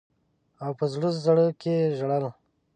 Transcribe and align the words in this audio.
او 0.63 0.71
په 0.79 0.85
زړه 0.93 1.09
زړه 1.25 1.45
کي 1.61 1.75
ژړل. 1.97 2.23